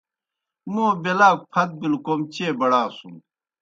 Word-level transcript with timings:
موں 0.73 0.91
بیلاکوْ 1.03 1.45
پھت 1.51 1.69
بِلوْ 1.79 1.99
کوْم 2.05 2.21
چیئے 2.31 2.49
بڑاسُن۔ 2.59 3.15